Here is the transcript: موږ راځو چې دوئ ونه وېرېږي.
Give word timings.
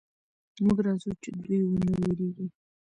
موږ 0.63 0.77
راځو 0.85 1.11
چې 1.21 1.29
دوئ 1.43 1.59
ونه 1.67 1.91
وېرېږي. 2.01 2.47